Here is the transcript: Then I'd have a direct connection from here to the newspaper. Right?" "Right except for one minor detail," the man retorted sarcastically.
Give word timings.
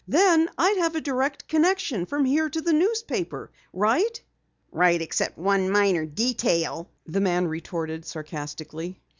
Then 0.07 0.49
I'd 0.57 0.77
have 0.79 0.95
a 0.95 0.99
direct 1.01 1.47
connection 1.47 2.07
from 2.07 2.25
here 2.25 2.49
to 2.49 2.59
the 2.61 2.73
newspaper. 2.73 3.51
Right?" 3.71 4.19
"Right 4.71 4.99
except 4.99 5.35
for 5.35 5.41
one 5.41 5.69
minor 5.69 6.07
detail," 6.07 6.89
the 7.05 7.21
man 7.21 7.45
retorted 7.47 8.03
sarcastically. 8.05 8.99